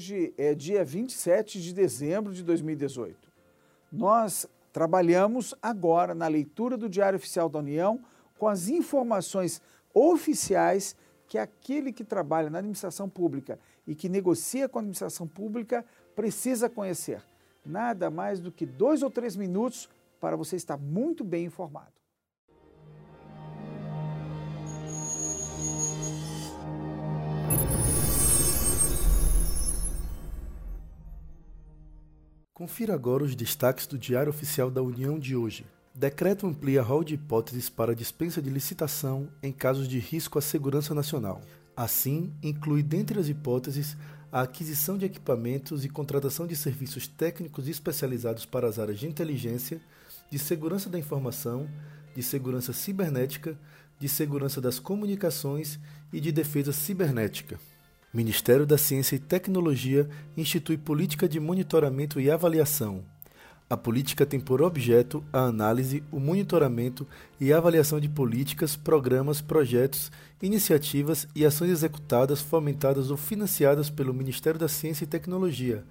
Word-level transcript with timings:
Hoje 0.00 0.32
é 0.38 0.54
dia 0.54 0.82
27 0.82 1.60
de 1.60 1.74
dezembro 1.74 2.32
de 2.32 2.42
2018. 2.42 3.30
Nós 3.92 4.46
trabalhamos 4.72 5.54
agora 5.60 6.14
na 6.14 6.26
leitura 6.26 6.78
do 6.78 6.88
Diário 6.88 7.18
Oficial 7.18 7.50
da 7.50 7.58
União 7.58 8.02
com 8.38 8.48
as 8.48 8.68
informações 8.68 9.60
oficiais 9.92 10.96
que 11.28 11.36
aquele 11.36 11.92
que 11.92 12.02
trabalha 12.02 12.48
na 12.48 12.60
administração 12.60 13.10
pública 13.10 13.60
e 13.86 13.94
que 13.94 14.08
negocia 14.08 14.70
com 14.70 14.78
a 14.78 14.80
administração 14.80 15.28
pública 15.28 15.84
precisa 16.16 16.70
conhecer. 16.70 17.22
Nada 17.62 18.10
mais 18.10 18.40
do 18.40 18.50
que 18.50 18.64
dois 18.64 19.02
ou 19.02 19.10
três 19.10 19.36
minutos 19.36 19.86
para 20.18 20.34
você 20.34 20.56
estar 20.56 20.78
muito 20.78 21.22
bem 21.22 21.44
informado. 21.44 21.99
Confira 32.60 32.92
agora 32.92 33.24
os 33.24 33.34
destaques 33.34 33.86
do 33.86 33.96
Diário 33.96 34.28
Oficial 34.28 34.70
da 34.70 34.82
União 34.82 35.18
de 35.18 35.34
hoje. 35.34 35.64
Decreto 35.94 36.46
amplia 36.46 36.82
rol 36.82 37.02
de 37.02 37.14
hipóteses 37.14 37.70
para 37.70 37.94
dispensa 37.94 38.42
de 38.42 38.50
licitação 38.50 39.30
em 39.42 39.50
casos 39.50 39.88
de 39.88 39.98
risco 39.98 40.38
à 40.38 40.42
segurança 40.42 40.94
nacional. 40.94 41.40
Assim, 41.74 42.30
inclui 42.42 42.82
dentre 42.82 43.18
as 43.18 43.30
hipóteses 43.30 43.96
a 44.30 44.42
aquisição 44.42 44.98
de 44.98 45.06
equipamentos 45.06 45.86
e 45.86 45.88
contratação 45.88 46.46
de 46.46 46.54
serviços 46.54 47.08
técnicos 47.08 47.66
especializados 47.66 48.44
para 48.44 48.68
as 48.68 48.78
áreas 48.78 48.98
de 48.98 49.08
inteligência, 49.08 49.80
de 50.30 50.38
segurança 50.38 50.90
da 50.90 50.98
informação, 50.98 51.66
de 52.14 52.22
segurança 52.22 52.74
cibernética, 52.74 53.58
de 53.98 54.06
segurança 54.06 54.60
das 54.60 54.78
comunicações 54.78 55.80
e 56.12 56.20
de 56.20 56.30
defesa 56.30 56.74
cibernética. 56.74 57.58
Ministério 58.12 58.66
da 58.66 58.76
Ciência 58.76 59.14
e 59.14 59.20
Tecnologia 59.20 60.08
institui 60.36 60.76
política 60.76 61.28
de 61.28 61.38
monitoramento 61.38 62.20
e 62.20 62.28
avaliação. 62.28 63.04
A 63.68 63.76
política 63.76 64.26
tem 64.26 64.40
por 64.40 64.60
objeto 64.60 65.22
a 65.32 65.44
análise, 65.44 66.02
o 66.10 66.18
monitoramento 66.18 67.06
e 67.38 67.52
avaliação 67.52 68.00
de 68.00 68.08
políticas, 68.08 68.74
programas, 68.74 69.40
projetos, 69.40 70.10
iniciativas 70.42 71.28
e 71.36 71.46
ações 71.46 71.70
executadas, 71.70 72.40
fomentadas 72.40 73.12
ou 73.12 73.16
financiadas 73.16 73.88
pelo 73.88 74.12
Ministério 74.12 74.58
da 74.58 74.66
Ciência 74.66 75.04
e 75.04 75.06
Tecnologia, 75.06 75.84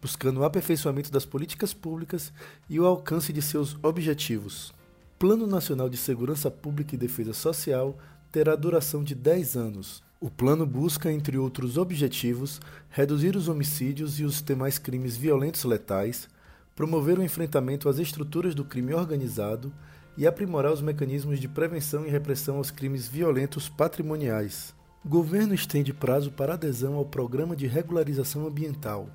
buscando 0.00 0.40
o 0.40 0.44
aperfeiçoamento 0.44 1.12
das 1.12 1.26
políticas 1.26 1.74
públicas 1.74 2.32
e 2.70 2.80
o 2.80 2.86
alcance 2.86 3.34
de 3.34 3.42
seus 3.42 3.76
objetivos. 3.82 4.72
Plano 5.18 5.46
Nacional 5.46 5.90
de 5.90 5.98
Segurança 5.98 6.50
Pública 6.50 6.94
e 6.94 6.98
Defesa 6.98 7.34
Social 7.34 7.98
terá 8.32 8.56
duração 8.56 9.04
de 9.04 9.14
10 9.14 9.56
anos. 9.56 10.02
O 10.18 10.30
plano 10.30 10.64
busca, 10.64 11.12
entre 11.12 11.36
outros 11.36 11.76
objetivos, 11.76 12.58
reduzir 12.88 13.36
os 13.36 13.48
homicídios 13.48 14.18
e 14.18 14.24
os 14.24 14.40
demais 14.40 14.78
crimes 14.78 15.14
violentos 15.14 15.62
letais, 15.64 16.26
promover 16.74 17.18
o 17.18 17.22
enfrentamento 17.22 17.86
às 17.86 17.98
estruturas 17.98 18.54
do 18.54 18.64
crime 18.64 18.94
organizado 18.94 19.70
e 20.16 20.26
aprimorar 20.26 20.72
os 20.72 20.80
mecanismos 20.80 21.38
de 21.38 21.46
prevenção 21.46 22.06
e 22.06 22.08
repressão 22.08 22.56
aos 22.56 22.70
crimes 22.70 23.06
violentos 23.06 23.68
patrimoniais. 23.68 24.74
O 25.04 25.08
governo 25.08 25.52
estende 25.52 25.92
prazo 25.92 26.32
para 26.32 26.54
adesão 26.54 26.94
ao 26.94 27.04
Programa 27.04 27.54
de 27.54 27.66
Regularização 27.66 28.46
Ambiental. 28.46 29.10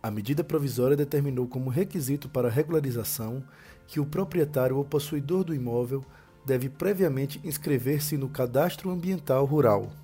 A 0.00 0.08
medida 0.08 0.44
provisória 0.44 0.96
determinou 0.96 1.48
como 1.48 1.68
requisito 1.68 2.28
para 2.28 2.48
regularização 2.48 3.42
que 3.88 3.98
o 3.98 4.06
proprietário 4.06 4.76
ou 4.76 4.84
possuidor 4.84 5.42
do 5.42 5.52
imóvel 5.52 6.04
deve 6.46 6.68
previamente 6.68 7.40
inscrever-se 7.42 8.16
no 8.16 8.28
Cadastro 8.28 8.88
Ambiental 8.88 9.44
Rural. 9.44 10.01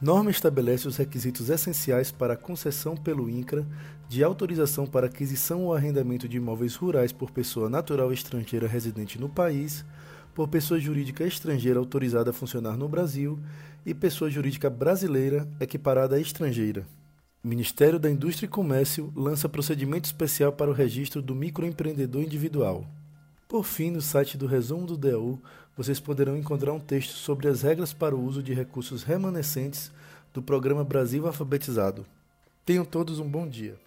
Norma 0.00 0.30
estabelece 0.30 0.86
os 0.86 0.98
requisitos 0.98 1.48
essenciais 1.48 2.12
para 2.12 2.34
a 2.34 2.36
concessão 2.36 2.94
pelo 2.94 3.30
INCRA 3.30 3.66
de 4.06 4.22
autorização 4.22 4.86
para 4.86 5.06
aquisição 5.06 5.64
ou 5.64 5.74
arrendamento 5.74 6.28
de 6.28 6.36
imóveis 6.36 6.74
rurais 6.74 7.12
por 7.12 7.30
pessoa 7.30 7.70
natural 7.70 8.12
estrangeira 8.12 8.68
residente 8.68 9.18
no 9.18 9.26
país, 9.26 9.86
por 10.34 10.48
pessoa 10.48 10.78
jurídica 10.78 11.24
estrangeira 11.24 11.78
autorizada 11.78 12.28
a 12.28 12.34
funcionar 12.34 12.76
no 12.76 12.86
Brasil 12.86 13.40
e 13.86 13.94
pessoa 13.94 14.30
jurídica 14.30 14.68
brasileira 14.68 15.48
equiparada 15.58 16.16
a 16.16 16.20
estrangeira. 16.20 16.86
O 17.42 17.48
Ministério 17.48 17.98
da 17.98 18.10
Indústria 18.10 18.46
e 18.46 18.50
Comércio 18.50 19.10
lança 19.16 19.48
procedimento 19.48 20.04
especial 20.04 20.52
para 20.52 20.70
o 20.70 20.74
registro 20.74 21.22
do 21.22 21.34
microempreendedor 21.34 22.22
individual. 22.22 22.86
Por 23.48 23.64
fim, 23.64 23.92
no 23.92 24.00
site 24.00 24.36
do 24.36 24.46
Resumo 24.46 24.86
do 24.86 24.96
DAU, 24.96 25.40
vocês 25.76 26.00
poderão 26.00 26.36
encontrar 26.36 26.72
um 26.72 26.80
texto 26.80 27.12
sobre 27.12 27.46
as 27.46 27.62
regras 27.62 27.92
para 27.92 28.16
o 28.16 28.24
uso 28.24 28.42
de 28.42 28.52
recursos 28.52 29.04
remanescentes 29.04 29.92
do 30.34 30.42
programa 30.42 30.82
Brasil 30.82 31.26
Alfabetizado. 31.26 32.04
Tenham 32.64 32.84
todos 32.84 33.20
um 33.20 33.28
bom 33.28 33.46
dia. 33.46 33.85